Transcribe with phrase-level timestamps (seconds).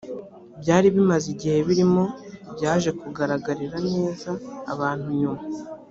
[0.61, 2.03] byari bimaze igihe biriho
[2.55, 4.29] byaje kugaragarira neza
[4.73, 5.41] abantu nyuma